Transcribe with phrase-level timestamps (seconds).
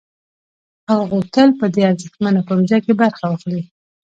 [0.89, 3.63] هغه غوښتل په دې ارزښتمنه پروژه کې برخه واخلي